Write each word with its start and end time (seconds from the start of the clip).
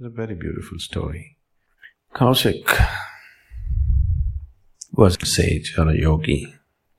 It's 0.00 0.06
a 0.06 0.10
very 0.10 0.36
beautiful 0.36 0.78
story. 0.78 1.38
Kaushik 2.14 2.70
was 4.92 5.18
a 5.20 5.26
sage 5.26 5.74
or 5.76 5.88
a 5.88 5.98
yogi, 5.98 6.54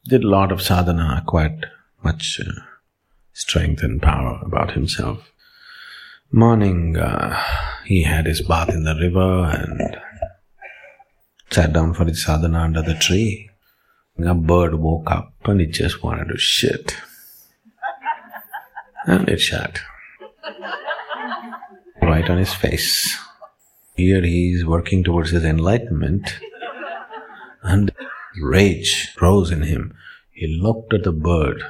did 0.09 0.25
a 0.25 0.27
lot 0.27 0.52
of 0.52 0.61
sadhana, 0.61 1.21
acquired 1.23 1.65
much 2.04 2.41
uh, 2.46 2.51
strength 3.32 3.83
and 3.83 4.01
power 4.01 4.41
about 4.43 4.73
himself. 4.73 5.32
Morning, 6.33 6.97
uh, 6.97 7.41
he 7.86 8.04
had 8.04 8.25
his 8.25 8.41
bath 8.41 8.68
in 8.68 8.83
the 8.83 8.96
river 8.96 9.45
and 9.45 9.95
sat 11.52 11.71
down 11.71 11.93
for 11.93 12.04
his 12.04 12.21
sadhana 12.25 12.59
under 12.59 12.81
the 12.81 12.95
tree. 12.95 13.50
A 14.18 14.36
bird 14.36 14.75
woke 14.75 15.10
up 15.10 15.36
and 15.46 15.61
it 15.61 15.71
just 15.71 16.04
wanted 16.04 16.27
to 16.27 16.38
shit. 16.38 16.97
And 19.05 19.29
it 19.29 19.39
shat. 19.39 19.79
Right 22.09 22.27
on 22.27 22.39
his 22.39 22.54
face. 22.55 23.15
Here 23.95 24.23
he 24.23 24.54
is 24.54 24.65
working 24.65 25.04
towards 25.04 25.29
his 25.29 25.45
enlightenment 25.45 26.39
and 27.61 27.91
rage 28.41 29.13
rose 29.21 29.51
in 29.51 29.61
him. 29.61 29.93
He 30.32 30.47
looked 30.47 30.91
at 30.91 31.04
the 31.04 31.11
bird. 31.11 31.61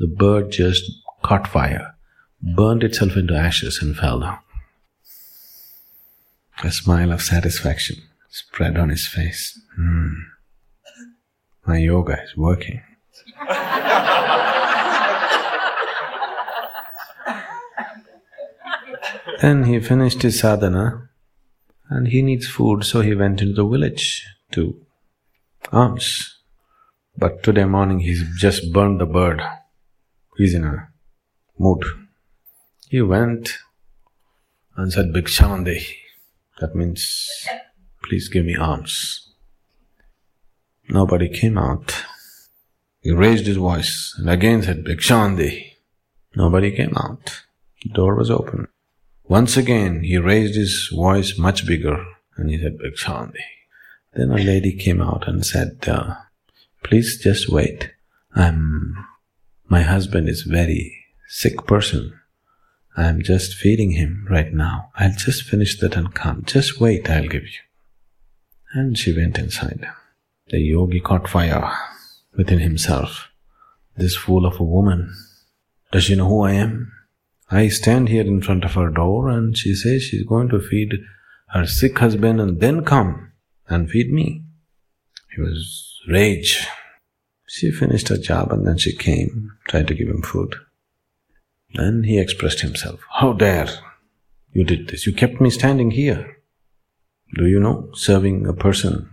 The 0.00 0.08
bird 0.08 0.50
just 0.50 0.90
caught 1.22 1.46
fire, 1.46 1.94
burned 2.42 2.82
itself 2.82 3.16
into 3.16 3.36
ashes 3.36 3.80
and 3.80 3.96
fell 3.96 4.18
down. 4.18 4.38
A 6.64 6.72
smile 6.72 7.12
of 7.12 7.22
satisfaction 7.22 8.02
spread 8.30 8.76
on 8.76 8.88
his 8.88 9.06
face. 9.06 9.60
Hmm. 9.76 10.14
My 11.66 11.78
yoga 11.78 12.20
is 12.20 12.36
working. 12.36 12.82
then 19.40 19.64
he 19.64 19.80
finished 19.80 20.22
his 20.22 20.40
sadhana 20.40 21.08
and 21.88 22.08
he 22.08 22.22
needs 22.22 22.46
food, 22.46 22.84
so 22.84 23.00
he 23.00 23.14
went 23.14 23.40
into 23.40 23.54
the 23.54 23.66
village 23.66 24.24
to 24.52 24.80
alms. 25.72 26.40
But 27.16 27.42
today 27.42 27.64
morning 27.64 28.00
he's 28.00 28.24
just 28.38 28.72
burned 28.72 29.00
the 29.00 29.06
bird. 29.06 29.40
He's 30.36 30.54
in 30.54 30.64
a 30.64 30.88
mood. 31.58 31.84
He 32.88 33.00
went 33.02 33.58
and 34.76 34.92
said, 34.92 35.12
Bhikshandehi. 35.12 35.86
That 36.60 36.74
means, 36.74 37.46
please 38.02 38.28
give 38.28 38.44
me 38.44 38.56
alms. 38.56 39.32
Nobody 40.88 41.28
came 41.28 41.58
out. 41.58 42.04
He 43.00 43.12
raised 43.12 43.46
his 43.46 43.56
voice 43.56 44.14
and 44.18 44.28
again 44.28 44.62
said, 44.62 44.84
Bhikshandehi. 44.84 45.72
Nobody 46.36 46.72
came 46.72 46.94
out. 46.96 47.42
The 47.82 47.90
door 47.90 48.16
was 48.16 48.30
open. 48.30 48.68
Once 49.26 49.56
again, 49.56 50.02
he 50.02 50.18
raised 50.18 50.54
his 50.54 50.90
voice 50.94 51.38
much 51.38 51.66
bigger 51.66 52.04
and 52.36 52.50
he 52.50 52.60
said, 52.60 52.78
Bhikshandehi. 52.78 53.38
Then 54.12 54.30
a 54.30 54.36
lady 54.36 54.72
came 54.72 55.00
out 55.00 55.26
and 55.26 55.44
said, 55.44 55.78
uh, 55.88 56.14
Please 56.84 57.18
just 57.20 57.48
wait. 57.48 57.92
I'm. 58.34 59.06
My 59.68 59.80
husband 59.80 60.28
is 60.28 60.42
very 60.42 61.04
sick 61.28 61.66
person. 61.66 62.20
I'm 62.96 63.22
just 63.22 63.54
feeding 63.54 63.92
him 63.92 64.26
right 64.30 64.52
now. 64.52 64.90
I'll 64.94 65.16
just 65.16 65.42
finish 65.42 65.80
that 65.80 65.96
and 65.96 66.14
come. 66.14 66.44
Just 66.44 66.78
wait, 66.78 67.10
I'll 67.10 67.26
give 67.26 67.42
you. 67.42 67.60
And 68.74 68.96
she 68.96 69.16
went 69.16 69.38
inside. 69.38 69.88
The 70.48 70.58
yogi 70.58 71.00
caught 71.00 71.26
fire 71.28 71.72
within 72.36 72.58
himself. 72.58 73.28
This 73.96 74.14
fool 74.14 74.44
of 74.44 74.60
a 74.60 74.64
woman. 74.64 75.12
Does 75.90 76.04
she 76.04 76.14
know 76.14 76.28
who 76.28 76.42
I 76.42 76.52
am? 76.52 76.92
I 77.54 77.68
stand 77.68 78.08
here 78.08 78.24
in 78.24 78.42
front 78.42 78.64
of 78.64 78.74
her 78.74 78.90
door 78.90 79.28
and 79.28 79.56
she 79.56 79.74
says 79.74 80.02
she's 80.02 80.26
going 80.26 80.48
to 80.48 80.60
feed 80.60 80.94
her 81.48 81.66
sick 81.66 81.98
husband 81.98 82.40
and 82.40 82.60
then 82.60 82.84
come 82.84 83.32
and 83.68 83.90
feed 83.90 84.12
me. 84.12 84.42
He 85.34 85.40
was 85.40 86.00
rage. 86.08 86.66
She 87.46 87.70
finished 87.70 88.08
her 88.08 88.16
job 88.16 88.50
and 88.52 88.66
then 88.66 88.78
she 88.78 88.96
came, 88.96 89.52
tried 89.68 89.86
to 89.88 89.94
give 89.94 90.08
him 90.08 90.22
food. 90.22 90.54
Then 91.74 92.04
he 92.04 92.18
expressed 92.18 92.60
himself. 92.60 93.00
How 93.20 93.32
dare 93.32 93.68
you 94.52 94.64
did 94.64 94.88
this? 94.88 95.06
You 95.06 95.12
kept 95.12 95.40
me 95.40 95.50
standing 95.50 95.92
here. 95.92 96.36
Do 97.36 97.46
you 97.46 97.60
know, 97.60 97.90
serving 97.94 98.46
a 98.46 98.52
person 98.52 99.10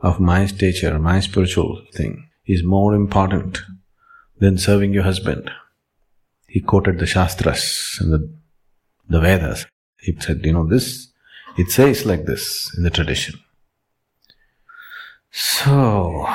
of 0.00 0.20
my 0.20 0.46
stature, 0.46 0.98
my 0.98 1.20
spiritual 1.20 1.82
thing, 1.92 2.28
is 2.46 2.64
more 2.64 2.94
important 2.94 3.60
than 4.38 4.56
serving 4.56 4.94
your 4.94 5.02
husband. 5.02 5.50
He 6.50 6.60
quoted 6.60 6.98
the 6.98 7.06
Shastras 7.06 7.98
and 8.00 8.12
the, 8.12 8.28
the 9.08 9.20
Vedas. 9.20 9.66
He 10.00 10.16
said, 10.18 10.44
you 10.44 10.52
know, 10.52 10.66
this, 10.66 11.12
it 11.56 11.70
says 11.70 12.04
like 12.04 12.24
this 12.24 12.74
in 12.76 12.82
the 12.82 12.90
tradition. 12.90 13.38
So, 15.30 16.26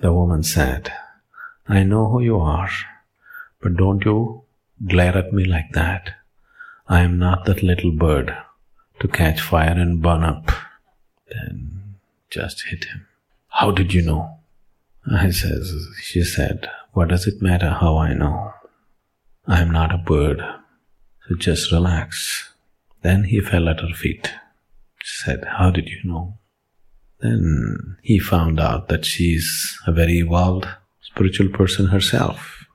the 0.00 0.12
woman 0.12 0.42
said, 0.42 0.92
I 1.68 1.84
know 1.84 2.08
who 2.08 2.20
you 2.20 2.40
are, 2.40 2.70
but 3.60 3.76
don't 3.76 4.04
you 4.04 4.42
glare 4.88 5.16
at 5.16 5.32
me 5.32 5.44
like 5.44 5.70
that. 5.74 6.14
I 6.88 7.02
am 7.02 7.20
not 7.20 7.44
that 7.44 7.62
little 7.62 7.92
bird 7.92 8.36
to 8.98 9.06
catch 9.06 9.40
fire 9.40 9.78
and 9.78 10.02
burn 10.02 10.24
up. 10.24 10.50
Then 11.30 11.94
just 12.28 12.64
hit 12.70 12.86
him. 12.86 13.06
How 13.48 13.70
did 13.70 13.94
you 13.94 14.02
know? 14.02 14.38
I 15.08 15.30
says, 15.30 15.72
she 16.00 16.24
said, 16.24 16.68
what 16.92 17.08
does 17.08 17.28
it 17.28 17.40
matter 17.40 17.70
how 17.70 17.98
I 17.98 18.14
know? 18.14 18.52
I 19.46 19.60
am 19.60 19.72
not 19.72 19.92
a 19.92 19.98
bird, 19.98 20.40
so 21.26 21.34
just 21.34 21.72
relax. 21.72 22.52
Then 23.02 23.24
he 23.24 23.40
fell 23.40 23.68
at 23.68 23.80
her 23.80 23.92
feet. 23.92 24.32
She 25.02 25.24
said, 25.24 25.44
how 25.58 25.70
did 25.70 25.88
you 25.88 26.00
know? 26.04 26.38
Then 27.18 27.96
he 28.02 28.20
found 28.20 28.60
out 28.60 28.86
that 28.88 29.04
she's 29.04 29.76
a 29.86 29.92
very 29.92 30.18
evolved 30.18 30.68
spiritual 31.00 31.48
person 31.48 31.86
herself. 31.86 32.66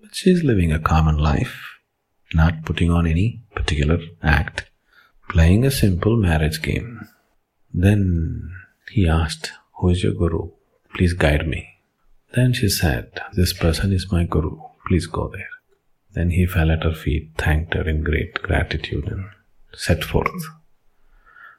But 0.00 0.14
she's 0.14 0.42
living 0.42 0.72
a 0.72 0.80
common 0.80 1.16
life, 1.16 1.78
not 2.34 2.64
putting 2.64 2.90
on 2.90 3.06
any 3.06 3.42
particular 3.54 3.98
act, 4.20 4.68
playing 5.28 5.64
a 5.64 5.70
simple 5.70 6.16
marriage 6.16 6.60
game. 6.60 7.08
Then 7.72 8.50
he 8.90 9.08
asked, 9.08 9.52
Who 9.78 9.90
is 9.90 10.02
your 10.02 10.14
guru? 10.14 10.50
Please 10.94 11.12
guide 11.12 11.46
me. 11.46 11.68
Then 12.34 12.52
she 12.52 12.68
said, 12.68 13.12
This 13.34 13.52
person 13.52 13.92
is 13.92 14.10
my 14.10 14.24
guru, 14.24 14.58
please 14.88 15.06
go 15.06 15.28
there. 15.28 15.55
Then 16.16 16.30
he 16.30 16.46
fell 16.46 16.70
at 16.70 16.82
her 16.82 16.94
feet, 16.94 17.32
thanked 17.36 17.74
her 17.74 17.86
in 17.86 18.02
great 18.02 18.42
gratitude, 18.42 19.06
and 19.08 19.26
set 19.74 20.02
forth. 20.02 20.46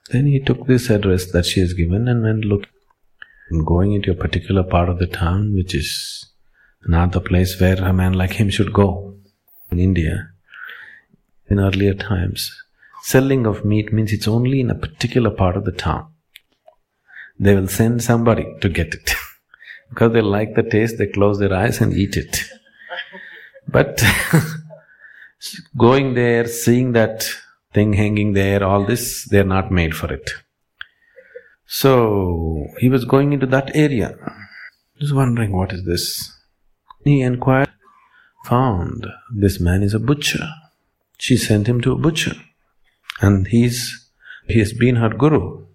Then 0.09 0.25
he 0.25 0.39
took 0.39 0.65
this 0.65 0.89
address 0.89 1.31
that 1.31 1.45
she 1.45 1.59
has 1.59 1.73
given 1.73 2.07
and 2.07 2.23
went 2.23 2.43
looking, 2.43 2.71
going 3.65 3.93
into 3.93 4.09
a 4.09 4.15
particular 4.15 4.63
part 4.63 4.89
of 4.89 4.97
the 4.97 5.05
town, 5.05 5.53
which 5.53 5.75
is 5.75 6.25
not 6.87 7.11
the 7.11 7.21
place 7.21 7.61
where 7.61 7.75
a 7.75 7.93
man 7.93 8.13
like 8.13 8.33
him 8.33 8.49
should 8.49 8.73
go. 8.73 9.15
In 9.69 9.79
India, 9.79 10.29
in 11.49 11.59
earlier 11.59 11.93
times, 11.93 12.51
selling 13.03 13.45
of 13.45 13.63
meat 13.63 13.93
means 13.93 14.11
it's 14.11 14.27
only 14.27 14.61
in 14.61 14.71
a 14.71 14.75
particular 14.75 15.29
part 15.29 15.55
of 15.55 15.65
the 15.65 15.71
town. 15.71 16.07
They 17.37 17.53
will 17.53 17.67
send 17.67 18.01
somebody 18.01 18.47
to 18.61 18.69
get 18.69 18.95
it. 18.95 19.13
because 19.89 20.13
they 20.13 20.21
like 20.21 20.55
the 20.55 20.63
taste, 20.63 20.97
they 20.97 21.07
close 21.07 21.37
their 21.37 21.53
eyes 21.53 21.79
and 21.79 21.93
eat 21.93 22.17
it. 22.17 22.39
But 23.67 24.03
going 25.77 26.13
there, 26.13 26.47
seeing 26.47 26.93
that 26.93 27.29
thing 27.73 27.93
hanging 27.93 28.33
there, 28.33 28.63
all 28.63 28.85
this, 28.85 29.25
they're 29.25 29.43
not 29.43 29.71
made 29.71 29.95
for 29.95 30.11
it. 30.11 30.29
So, 31.65 32.67
he 32.79 32.89
was 32.89 33.05
going 33.05 33.33
into 33.33 33.45
that 33.47 33.75
area. 33.75 34.15
just 34.99 35.13
wondering, 35.13 35.51
what 35.51 35.73
is 35.73 35.83
this? 35.85 36.33
He 37.03 37.21
inquired, 37.21 37.69
found 38.45 39.07
this 39.33 39.59
man 39.59 39.83
is 39.83 39.93
a 39.93 39.99
butcher. 39.99 40.47
She 41.17 41.35
sent 41.35 41.67
him 41.67 41.81
to 41.81 41.91
a 41.91 41.97
butcher. 41.97 42.35
And 43.19 43.47
he's 43.47 44.09
he 44.47 44.59
has 44.59 44.71
been 44.71 44.95
her 44.95 45.09
guru. 45.09 45.65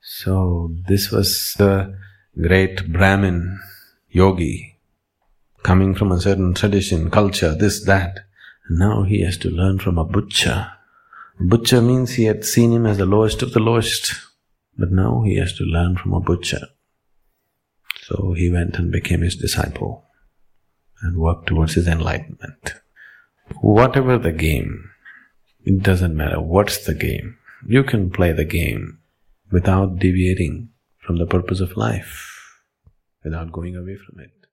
So 0.00 0.70
this 0.88 1.10
was 1.10 1.54
the 1.58 1.98
great 2.40 2.90
Brahmin 2.92 3.60
yogi 4.08 4.73
coming 5.64 5.94
from 5.94 6.12
a 6.12 6.20
certain 6.20 6.54
tradition, 6.54 7.10
culture, 7.10 7.54
this, 7.54 7.84
that. 7.84 8.20
Now 8.70 9.02
he 9.02 9.22
has 9.22 9.36
to 9.38 9.50
learn 9.50 9.80
from 9.80 9.98
a 9.98 10.04
butcher. 10.04 10.70
Butcher 11.40 11.80
means 11.80 12.12
he 12.12 12.24
had 12.24 12.44
seen 12.44 12.70
him 12.70 12.86
as 12.86 12.98
the 12.98 13.06
lowest 13.06 13.42
of 13.42 13.52
the 13.52 13.60
lowest, 13.60 14.14
but 14.78 14.92
now 14.92 15.22
he 15.24 15.36
has 15.36 15.54
to 15.54 15.64
learn 15.64 15.96
from 15.96 16.12
a 16.12 16.20
butcher. 16.20 16.60
So 18.02 18.34
he 18.34 18.50
went 18.50 18.76
and 18.76 18.92
became 18.92 19.22
his 19.22 19.36
disciple 19.36 20.04
and 21.00 21.16
worked 21.16 21.46
towards 21.46 21.74
his 21.74 21.88
enlightenment. 21.88 22.74
Whatever 23.60 24.18
the 24.18 24.32
game, 24.32 24.90
it 25.64 25.82
doesn't 25.82 26.16
matter 26.16 26.40
what's 26.40 26.84
the 26.84 26.94
game. 26.94 27.38
You 27.66 27.82
can 27.84 28.10
play 28.10 28.32
the 28.32 28.44
game 28.44 28.98
without 29.50 29.98
deviating 29.98 30.68
from 30.98 31.16
the 31.16 31.26
purpose 31.26 31.60
of 31.60 31.76
life, 31.76 32.38
without 33.22 33.52
going 33.52 33.76
away 33.76 33.96
from 33.96 34.20
it. 34.20 34.43